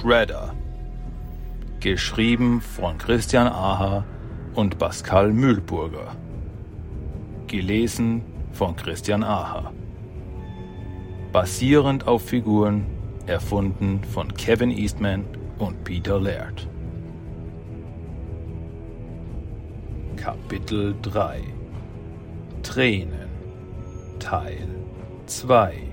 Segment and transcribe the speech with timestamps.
[0.00, 0.54] Shredder.
[1.80, 4.04] Geschrieben von Christian Aha
[4.54, 6.14] und Pascal Mühlburger.
[7.48, 8.22] Gelesen
[8.52, 9.72] von Christian Aha.
[11.32, 12.86] Basierend auf Figuren
[13.26, 15.24] erfunden von Kevin Eastman
[15.58, 16.68] und Peter Laird.
[20.14, 21.40] Kapitel 3
[22.62, 23.28] Tränen
[24.20, 24.68] Teil
[25.26, 25.87] 2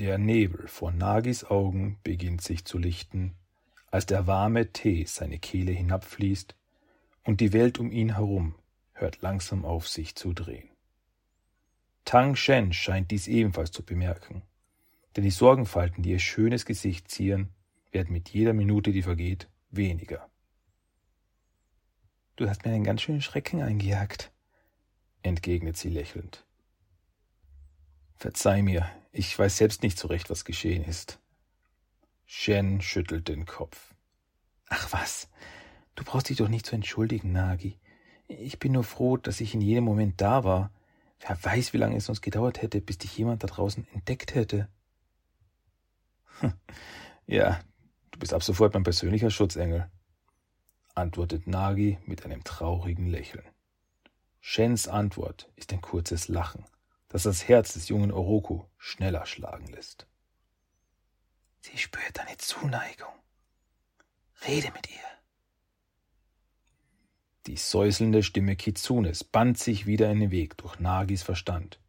[0.00, 3.34] Der Nebel vor Nagis Augen beginnt sich zu lichten,
[3.90, 6.54] als der warme Tee seine Kehle hinabfließt
[7.24, 8.54] und die Welt um ihn herum
[8.92, 10.68] hört langsam auf sich zu drehen.
[12.04, 14.42] Tang Shen scheint dies ebenfalls zu bemerken,
[15.16, 17.48] denn die Sorgenfalten, die ihr schönes Gesicht zieren,
[17.90, 20.30] werden mit jeder Minute, die vergeht, weniger.
[22.36, 24.30] Du hast mir einen ganz schönen Schrecken eingejagt,
[25.22, 26.47] entgegnet sie lächelnd.
[28.18, 31.20] Verzeih mir, ich weiß selbst nicht so recht, was geschehen ist.
[32.26, 33.94] Shen schüttelt den Kopf.
[34.68, 35.28] Ach was,
[35.94, 37.78] du brauchst dich doch nicht zu entschuldigen, Nagi.
[38.26, 40.72] Ich bin nur froh, dass ich in jedem Moment da war.
[41.20, 44.68] Wer weiß, wie lange es uns gedauert hätte, bis dich jemand da draußen entdeckt hätte.
[47.26, 47.60] Ja,
[48.10, 49.88] du bist ab sofort mein persönlicher Schutzengel,
[50.94, 53.44] antwortet Nagi mit einem traurigen Lächeln.
[54.40, 56.64] Shens Antwort ist ein kurzes Lachen
[57.08, 60.06] das das Herz des jungen Oroku schneller schlagen lässt.
[61.60, 63.12] Sie spürt deine Zuneigung.
[64.46, 64.96] Rede mit ihr.
[67.46, 71.80] Die säuselnde Stimme Kitsunes band sich wieder in den Weg durch Nagis Verstand.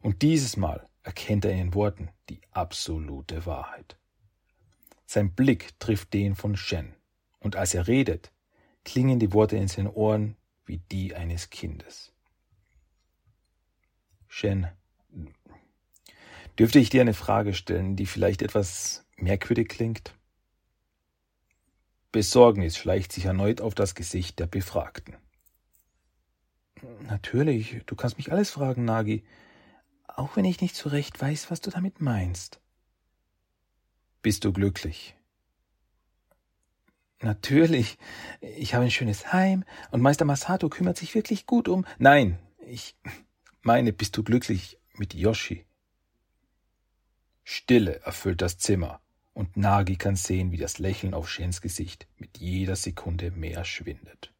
[0.00, 3.96] Und dieses Mal erkennt er in den Worten die absolute Wahrheit.
[5.06, 6.94] Sein Blick trifft den von Shen,
[7.40, 8.30] und als er redet,
[8.84, 12.12] klingen die Worte in seinen Ohren wie die eines Kindes.
[14.32, 14.68] Shen,
[16.56, 20.14] dürfte ich dir eine Frage stellen, die vielleicht etwas merkwürdig klingt?
[22.12, 25.16] Besorgnis schleicht sich erneut auf das Gesicht der Befragten.
[27.08, 29.24] Natürlich, du kannst mich alles fragen, Nagi,
[30.06, 32.60] auch wenn ich nicht so recht weiß, was du damit meinst.
[34.22, 35.16] Bist du glücklich?
[37.20, 37.98] Natürlich.
[38.40, 41.84] Ich habe ein schönes Heim und Meister Masato kümmert sich wirklich gut um.
[41.98, 42.94] Nein, ich
[43.62, 45.66] meine, bist du glücklich mit Yoshi?
[47.44, 49.00] Stille erfüllt das Zimmer,
[49.32, 54.32] und Nagi kann sehen, wie das Lächeln auf Shens Gesicht mit jeder Sekunde mehr schwindet.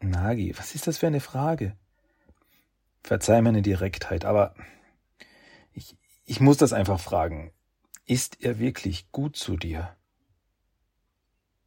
[0.00, 1.76] Nagi, was ist das für eine Frage?
[3.02, 4.54] Verzeih meine Direktheit, aber
[5.72, 7.52] ich, ich muss das einfach fragen.
[8.04, 9.96] Ist er wirklich gut zu dir?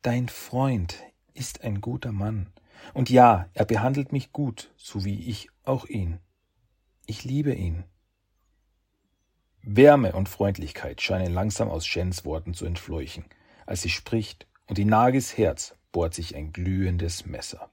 [0.02, 0.98] Dein Freund
[1.34, 2.52] ist ein guter Mann.
[2.94, 6.20] Und ja, er behandelt mich gut, so wie ich auch ihn.
[7.06, 7.84] Ich liebe ihn.
[9.64, 13.26] Wärme und Freundlichkeit scheinen langsam aus Shens Worten zu entfleuchen,
[13.66, 17.70] als sie spricht, und in Nagis Herz bohrt sich ein glühendes Messer.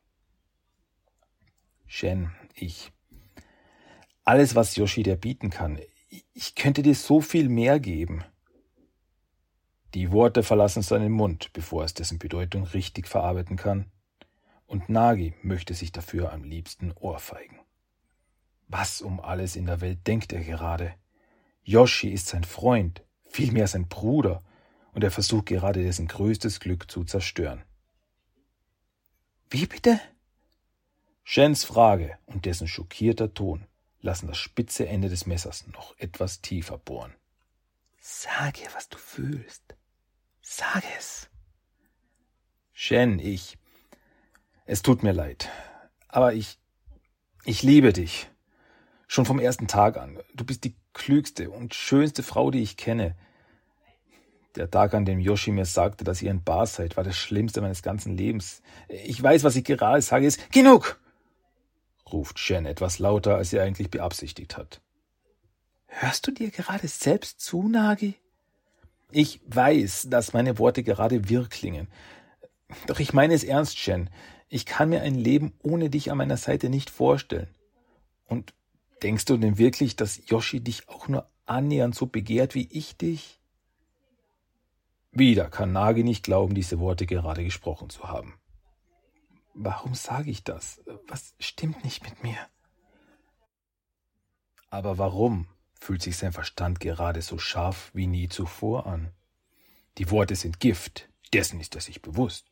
[1.86, 2.92] Shen, ich.
[4.24, 5.78] Alles, was Yoshi dir bieten kann,
[6.34, 8.24] ich könnte dir so viel mehr geben.
[9.94, 13.90] Die Worte verlassen seinen Mund, bevor es dessen Bedeutung richtig verarbeiten kann
[14.68, 17.58] und Nagi möchte sich dafür am liebsten ohrfeigen.
[18.68, 20.94] Was um alles in der Welt denkt er gerade?
[21.64, 24.42] Yoshi ist sein Freund, vielmehr sein Bruder,
[24.92, 27.62] und er versucht gerade dessen größtes Glück zu zerstören.
[29.50, 30.00] Wie bitte?
[31.24, 33.66] Shens Frage und dessen schockierter Ton
[34.00, 37.14] lassen das spitze Ende des Messers noch etwas tiefer bohren.
[38.00, 39.62] Sag ihr, was du fühlst.
[40.40, 41.28] Sag es.
[42.72, 43.58] Shen, ich,
[44.68, 45.48] es tut mir leid.
[46.08, 46.58] Aber ich,
[47.44, 48.28] ich liebe dich.
[49.06, 50.18] Schon vom ersten Tag an.
[50.34, 53.16] Du bist die klügste und schönste Frau, die ich kenne.
[54.56, 57.62] Der Tag, an dem Yoshi mir sagte, dass ihr ein Bar seid, war das Schlimmste
[57.62, 58.62] meines ganzen Lebens.
[58.88, 61.00] Ich weiß, was ich gerade sage, ist genug!
[62.12, 64.82] ruft Shen etwas lauter, als sie eigentlich beabsichtigt hat.
[65.86, 68.16] Hörst du dir gerade selbst zu, Nagi?
[69.10, 71.88] Ich weiß, dass meine Worte gerade wirr klingen.
[72.86, 74.10] Doch ich meine es ernst, Shen.
[74.48, 77.48] Ich kann mir ein Leben ohne dich an meiner Seite nicht vorstellen.
[78.26, 78.54] Und
[79.02, 83.40] denkst du denn wirklich, dass Yoshi dich auch nur annähernd so begehrt wie ich dich?
[85.10, 88.38] Wieder kann Nagi nicht glauben, diese Worte gerade gesprochen zu haben.
[89.54, 90.80] Warum sage ich das?
[91.08, 92.38] Was stimmt nicht mit mir?
[94.70, 95.48] Aber warum
[95.80, 99.12] fühlt sich sein Verstand gerade so scharf wie nie zuvor an?
[99.96, 102.46] Die Worte sind Gift, dessen ist er sich bewusst.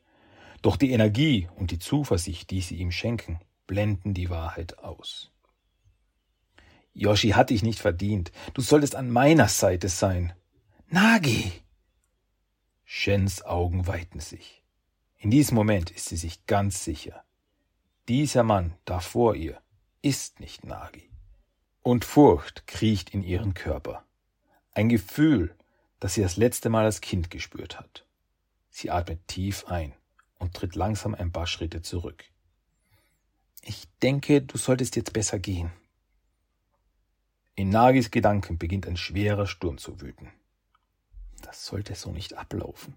[0.63, 5.31] Doch die Energie und die Zuversicht, die sie ihm schenken, blenden die Wahrheit aus.
[6.95, 8.33] Yoshi hat dich nicht verdient.
[8.55, 10.33] Du solltest an meiner Seite sein.
[10.89, 11.53] Nagi!
[12.85, 14.63] Shens Augen weiten sich.
[15.19, 17.25] In diesem Moment ist sie sich ganz sicher.
[18.09, 19.61] Dieser Mann da vor ihr
[20.01, 21.11] ist nicht Nagi.
[21.83, 24.05] Und Furcht kriecht in ihren Körper.
[24.73, 25.55] Ein Gefühl,
[26.01, 28.07] das sie das letzte Mal als Kind gespürt hat.
[28.71, 29.95] Sie atmet tief ein
[30.39, 32.25] und tritt langsam ein paar Schritte zurück.
[33.63, 35.73] Ich denke, du solltest jetzt besser gehen.
[37.55, 40.31] In Nagis Gedanken beginnt ein schwerer Sturm zu wüten.
[41.43, 42.95] Das sollte so nicht ablaufen.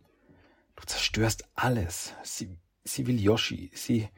[0.76, 2.14] Du zerstörst alles.
[2.24, 4.10] Sie, sie will Yoshi, sie.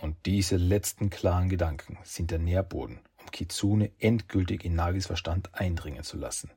[0.00, 6.02] Und diese letzten klaren Gedanken sind der Nährboden, um Kitsune endgültig in Nagis Verstand eindringen
[6.02, 6.50] zu lassen.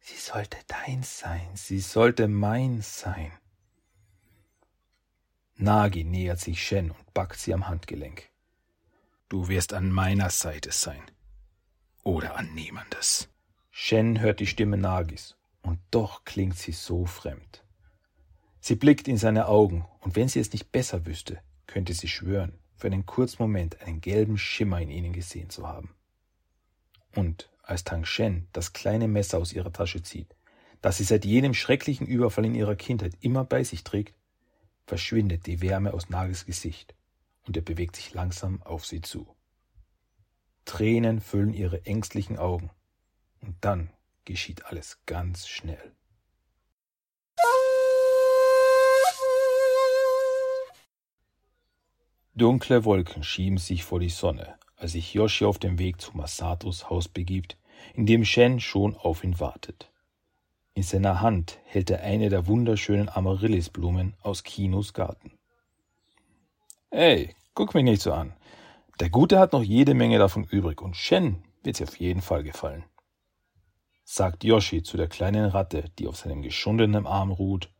[0.00, 3.32] Sie sollte dein sein, sie sollte mein sein.
[5.60, 8.30] Nagi nähert sich Shen und packt sie am Handgelenk.
[9.28, 11.02] Du wirst an meiner Seite sein.
[12.02, 13.28] Oder an niemandes.
[13.70, 17.62] Shen hört die Stimme Nagis, und doch klingt sie so fremd.
[18.60, 22.58] Sie blickt in seine Augen, und wenn sie es nicht besser wüsste, könnte sie schwören,
[22.74, 25.94] für einen kurzen Moment einen gelben Schimmer in ihnen gesehen zu haben.
[27.14, 30.34] Und als Tang Shen das kleine Messer aus ihrer Tasche zieht,
[30.80, 34.14] das sie seit jenem schrecklichen Überfall in ihrer Kindheit immer bei sich trägt,
[34.90, 36.96] verschwindet die Wärme aus Nagis Gesicht
[37.46, 39.36] und er bewegt sich langsam auf sie zu.
[40.64, 42.70] Tränen füllen ihre ängstlichen Augen,
[43.40, 43.90] und dann
[44.24, 45.94] geschieht alles ganz schnell.
[52.34, 56.90] Dunkle Wolken schieben sich vor die Sonne, als sich Yoshi auf dem Weg zu Masatos
[56.90, 57.56] Haus begibt,
[57.94, 59.89] in dem Shen schon auf ihn wartet.
[60.74, 65.32] In seiner Hand hält er eine der wunderschönen Amaryllisblumen aus Kinos Garten.
[66.90, 68.34] Ey, guck mich nicht so an.
[69.00, 72.84] Der Gute hat noch jede Menge davon übrig und Shen wird's auf jeden Fall gefallen.
[74.04, 77.70] Sagt Yoshi zu der kleinen Ratte, die auf seinem geschundenen Arm ruht,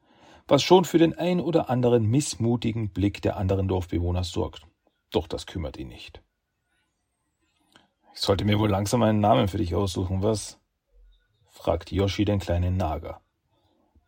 [0.47, 4.67] was schon für den ein oder anderen missmutigen Blick der anderen Dorfbewohner sorgt.
[5.11, 6.23] Doch das kümmert ihn nicht.
[8.15, 10.60] Ich sollte mir wohl langsam einen Namen für dich aussuchen, was?
[11.51, 13.21] Fragt Yoshi den kleinen Nager.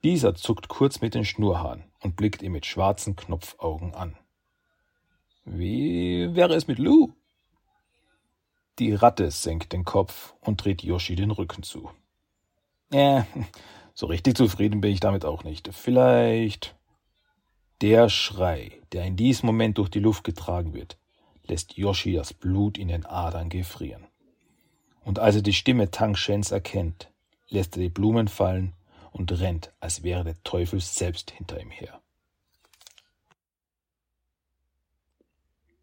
[0.02, 4.16] Dieser zuckt kurz mit den Schnurhaaren und blickt ihn mit schwarzen Knopfaugen an.
[5.44, 7.12] Wie wäre es mit Lou?
[8.78, 11.90] Die Ratte senkt den Kopf und dreht Yoshi den Rücken zu.
[12.90, 13.22] Äh,
[13.94, 15.68] so richtig zufrieden bin ich damit auch nicht.
[15.72, 16.74] Vielleicht.
[17.80, 20.96] Der Schrei, der in diesem Moment durch die Luft getragen wird,
[21.44, 24.06] lässt Yoshi das Blut in den Adern gefrieren.
[25.04, 27.11] Und als er die Stimme Tang Shens erkennt,
[27.52, 28.74] lässt er die Blumen fallen
[29.10, 32.00] und rennt, als wäre der Teufel selbst hinter ihm her.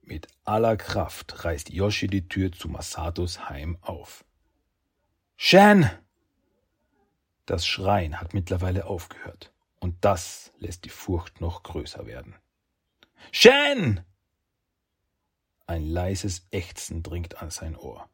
[0.01, 4.25] Mit aller Kraft reißt Yoshi die Tür zu Masatos Heim auf.
[5.37, 5.89] Shen!
[7.45, 12.35] Das Schreien hat mittlerweile aufgehört, und das lässt die Furcht noch größer werden.
[13.31, 14.03] Shen!
[15.67, 18.09] Ein leises Ächzen dringt an sein Ohr.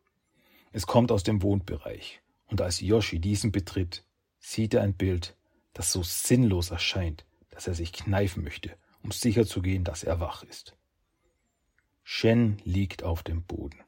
[0.73, 4.03] Es kommt aus dem Wohnbereich, und als Yoshi diesen betritt,
[4.39, 5.35] sieht er ein Bild,
[5.73, 10.75] das so sinnlos erscheint, dass er sich kneifen möchte, um sicherzugehen, dass er wach ist.
[12.03, 13.83] Shen liegt auf dem Boden.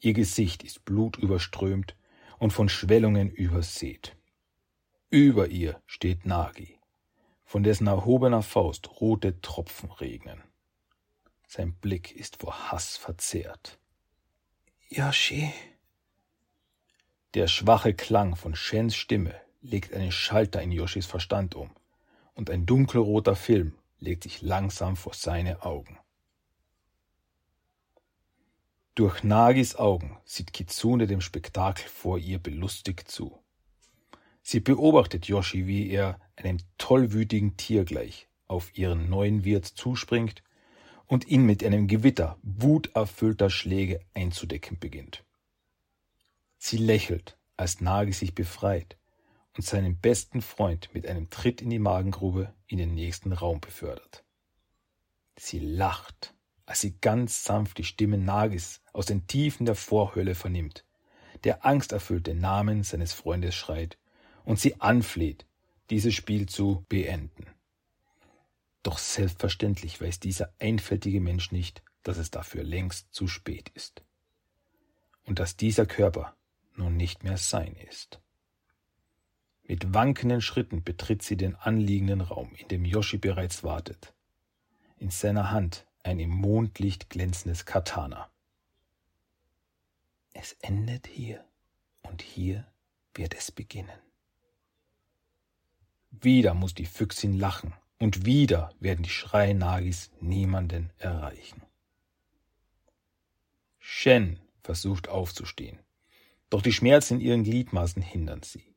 [0.00, 1.96] Ihr Gesicht ist blutüberströmt
[2.38, 4.16] und von Schwellungen übersät.
[5.10, 6.78] Über ihr steht Nagi,
[7.44, 10.42] von dessen erhobener Faust rote Tropfen regnen.
[11.46, 13.78] Sein Blick ist vor Hass verzehrt.
[14.88, 15.52] Yoshi.
[17.34, 21.70] Der schwache Klang von Shens Stimme legt einen Schalter in Yoshis Verstand um,
[22.34, 25.98] und ein dunkelroter Film legt sich langsam vor seine Augen.
[28.94, 33.36] Durch Nagis Augen sieht Kitsune dem Spektakel vor ihr belustigt zu.
[34.40, 40.44] Sie beobachtet Yoshi, wie er einem tollwütigen Tier gleich auf ihren neuen Wirt zuspringt
[41.06, 45.24] und ihn mit einem Gewitter wuterfüllter Schläge einzudecken beginnt.
[46.66, 48.96] Sie lächelt, als Nagi sich befreit
[49.56, 54.24] und seinen besten Freund mit einem Tritt in die Magengrube in den nächsten Raum befördert.
[55.36, 56.34] Sie lacht
[56.66, 60.84] als sie ganz sanft die Stimme Nagis aus den Tiefen der Vorhölle vernimmt,
[61.44, 63.98] der angsterfüllt den Namen seines Freundes schreit
[64.44, 65.46] und sie anfleht,
[65.90, 67.46] dieses Spiel zu beenden.
[68.82, 74.02] Doch selbstverständlich weiß dieser einfältige Mensch nicht, dass es dafür längst zu spät ist.
[75.26, 76.36] Und dass dieser Körper
[76.76, 78.20] nun nicht mehr sein ist.
[79.62, 84.12] Mit wankenden Schritten betritt sie den anliegenden Raum, in dem Yoshi bereits wartet.
[84.96, 88.30] In seiner Hand ein im Mondlicht glänzendes Katana.
[90.34, 91.44] Es endet hier
[92.02, 92.66] und hier
[93.14, 93.98] wird es beginnen.
[96.10, 101.62] Wieder muss die Füchsin lachen und wieder werden die Schreie Nagis niemanden erreichen.
[103.78, 105.78] Shen versucht aufzustehen,
[106.50, 108.74] doch die Schmerzen in ihren Gliedmaßen hindern sie.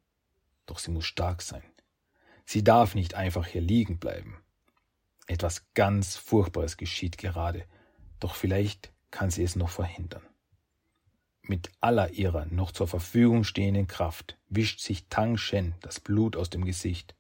[0.66, 1.64] Doch sie muss stark sein.
[2.46, 4.38] Sie darf nicht einfach hier liegen bleiben.
[5.28, 7.66] Etwas ganz Furchtbares geschieht gerade,
[8.20, 10.24] doch vielleicht kann sie es noch verhindern.
[11.42, 16.50] Mit aller ihrer noch zur Verfügung stehenden Kraft wischt sich Tang Shen das Blut aus
[16.50, 17.16] dem Gesicht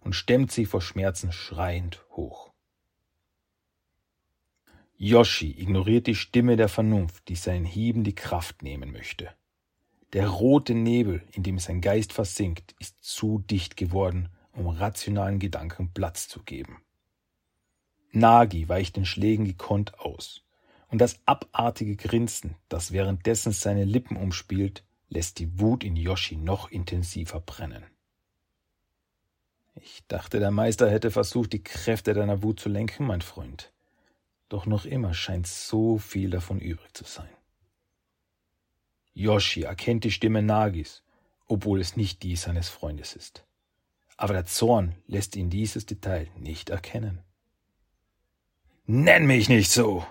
[0.00, 2.52] und stemmt sich vor Schmerzen schreiend hoch.
[4.96, 9.34] Yoshi ignoriert die Stimme der Vernunft, die seinen Hieben die Kraft nehmen möchte.
[10.12, 15.92] Der rote Nebel, in dem sein Geist versinkt, ist zu dicht geworden, um rationalen Gedanken
[15.94, 16.82] Platz zu geben.
[18.10, 20.44] Nagi weicht den Schlägen gekonnt aus,
[20.88, 26.70] und das abartige Grinsen, das währenddessen seine Lippen umspielt, lässt die Wut in Yoshi noch
[26.70, 27.84] intensiver brennen.
[29.74, 33.72] Ich dachte, der Meister hätte versucht, die Kräfte deiner Wut zu lenken, mein Freund.
[34.50, 37.30] Doch noch immer scheint so viel davon übrig zu sein.
[39.14, 41.02] Yoshi erkennt die Stimme Nagis,
[41.46, 43.44] obwohl es nicht die seines Freundes ist.
[44.16, 47.20] Aber der Zorn lässt ihn dieses Detail nicht erkennen.
[48.86, 50.06] Nenn mich nicht so!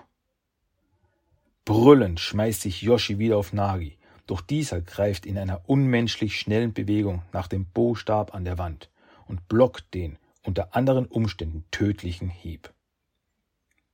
[1.64, 7.22] Brüllend schmeißt sich Yoshi wieder auf Nagi, doch dieser greift in einer unmenschlich schnellen Bewegung
[7.32, 8.90] nach dem Bostab an der Wand
[9.26, 12.72] und blockt den unter anderen Umständen tödlichen Hieb.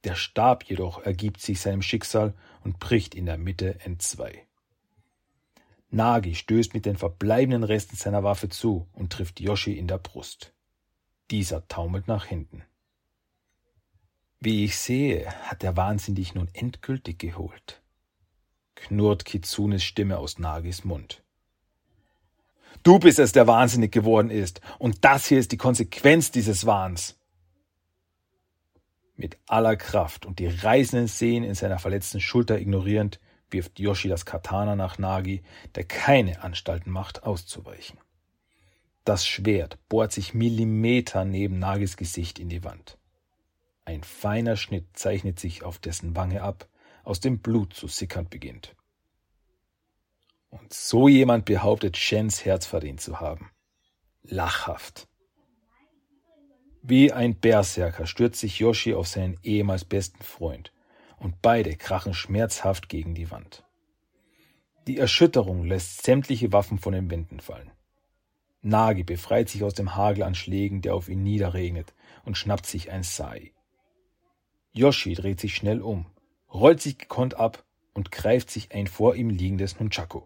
[0.05, 2.35] Der Stab jedoch ergibt sich seinem Schicksal
[2.65, 4.48] und bricht in der Mitte entzwei.
[5.91, 10.53] Nagi stößt mit den verbleibenden Resten seiner Waffe zu und trifft Yoshi in der Brust.
[11.31, 12.63] Dieser taumelt nach hinten.
[14.41, 17.83] Wie ich sehe, hat der Wahnsinn dich nun endgültig geholt.
[18.77, 21.25] Knurrt Kitsunes Stimme aus Nagis Mund.
[22.83, 24.61] Du bist es, der wahnsinnig geworden ist.
[24.79, 27.19] Und das hier ist die Konsequenz dieses Wahns.
[29.17, 33.19] Mit aller Kraft und die reißenden Sehnen in seiner verletzten Schulter ignorierend,
[33.51, 35.43] wirft Yoshi das Katana nach Nagi,
[35.75, 37.99] der keine Anstalten macht, auszuweichen.
[39.05, 42.99] Das Schwert bohrt sich Millimeter neben Nagis Gesicht in die Wand.
[43.85, 46.69] Ein feiner Schnitt zeichnet sich auf dessen Wange ab,
[47.05, 48.77] aus dem Blut zu sickern beginnt.
[50.51, 53.51] Und so jemand behauptet, Shens Herz verdient zu haben.
[54.23, 55.09] Lachhaft.
[56.83, 60.73] Wie ein Berserker stürzt sich Yoshi auf seinen ehemals besten Freund,
[61.21, 63.65] und beide krachen schmerzhaft gegen die Wand.
[64.87, 67.71] Die Erschütterung lässt sämtliche Waffen von den Wänden fallen.
[68.63, 71.95] Nagi befreit sich aus dem Hagel an Schlägen, der auf ihn niederregnet,
[72.25, 73.53] und schnappt sich ein Sai.
[74.73, 76.07] Yoshi dreht sich schnell um,
[76.53, 80.23] rollt sich gekonnt ab und greift sich ein vor ihm liegendes Nunchaku.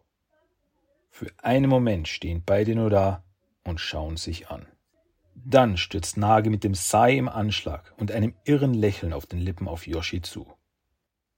[1.11, 3.25] Für einen Moment stehen beide nur da
[3.65, 4.67] und schauen sich an.
[5.35, 9.69] Dann stürzt Nagi mit dem Sai im Anschlag und einem irren Lächeln auf den Lippen
[9.69, 10.53] auf Yoshi zu.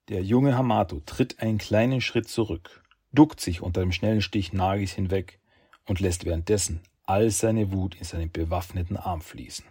[0.08, 2.82] Der junge Hamato tritt einen kleinen Schritt zurück,
[3.12, 5.38] duckt sich unter dem schnellen Stich Nagis hinweg
[5.86, 9.64] und lässt währenddessen all seine Wut in seinen bewaffneten Arm fließen.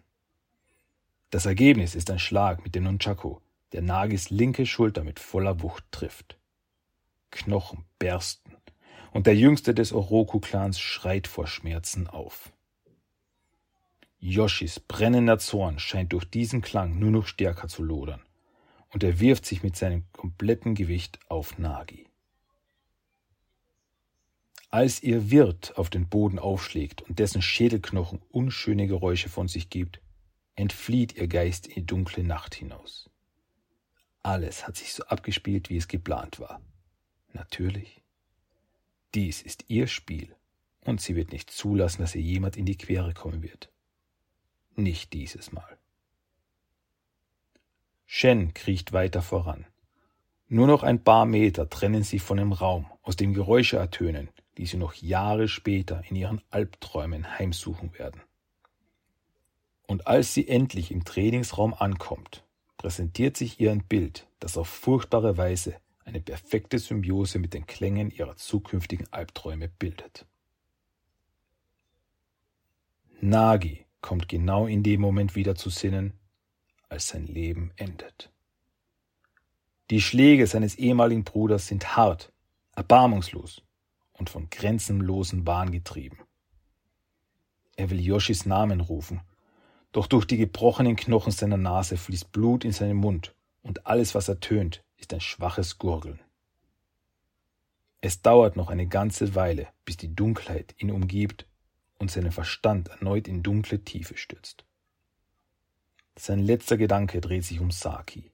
[1.30, 3.38] Das Ergebnis ist ein Schlag mit dem Nunchaku,
[3.74, 6.38] der Nagis linke Schulter mit voller Wucht trifft.
[7.30, 8.56] Knochen bersten,
[9.12, 12.52] und der jüngste des Oroku-Clans schreit vor Schmerzen auf.
[14.20, 18.22] Yoshis brennender Zorn scheint durch diesen Klang nur noch stärker zu lodern,
[18.94, 22.08] und er wirft sich mit seinem kompletten Gewicht auf Nagi.
[24.70, 30.02] Als ihr Wirt auf den Boden aufschlägt und dessen Schädelknochen unschöne Geräusche von sich gibt,
[30.56, 33.10] entflieht ihr Geist in die dunkle Nacht hinaus.
[34.22, 36.62] Alles hat sich so abgespielt, wie es geplant war.
[37.34, 38.02] Natürlich.
[39.14, 40.36] Dies ist ihr Spiel,
[40.82, 43.72] und sie wird nicht zulassen, dass ihr jemand in die Quere kommen wird.
[44.76, 45.78] Nicht dieses Mal.
[48.16, 49.66] Shen kriecht weiter voran.
[50.48, 54.68] Nur noch ein paar Meter trennen sie von dem Raum, aus dem Geräusche ertönen, die
[54.68, 58.22] sie noch Jahre später in ihren Albträumen heimsuchen werden.
[59.88, 62.46] Und als sie endlich im Trainingsraum ankommt,
[62.78, 68.12] präsentiert sich ihr ein Bild, das auf furchtbare Weise eine perfekte Symbiose mit den Klängen
[68.12, 70.28] ihrer zukünftigen Albträume bildet.
[73.22, 76.14] Nagi kommt genau in dem Moment wieder zu Sinnen,
[76.94, 78.32] als sein Leben endet.
[79.90, 82.32] Die Schläge seines ehemaligen Bruders sind hart,
[82.76, 83.62] erbarmungslos
[84.14, 86.20] und von grenzenlosen Wahn getrieben.
[87.76, 89.22] Er will Yoshis Namen rufen,
[89.92, 94.30] doch durch die gebrochenen Knochen seiner Nase fließt Blut in seinen Mund und alles, was
[94.30, 96.20] ertönt, ist ein schwaches Gurgeln.
[98.02, 101.48] Es dauert noch eine ganze Weile, bis die Dunkelheit ihn umgibt
[101.98, 104.66] und seinen Verstand erneut in dunkle Tiefe stürzt.
[106.18, 108.32] Sein letzter Gedanke dreht sich um Saki,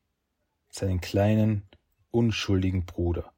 [0.69, 1.67] seinen kleinen,
[2.11, 3.33] unschuldigen Bruder,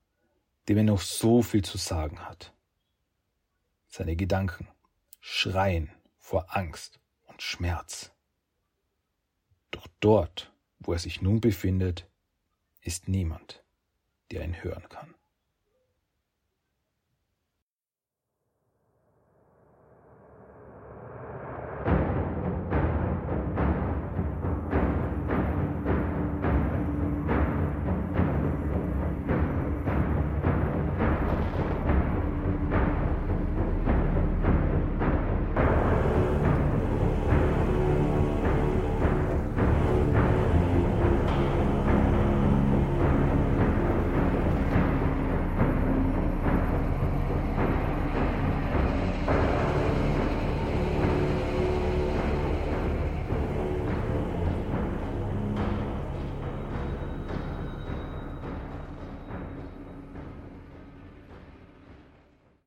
[0.67, 2.53] dem er noch so viel zu sagen hat.
[3.87, 4.67] Seine Gedanken
[5.19, 8.11] schreien vor Angst und Schmerz.
[9.69, 12.07] Doch dort, wo er sich nun befindet,
[12.81, 13.63] ist niemand,
[14.31, 15.13] der ihn hören kann.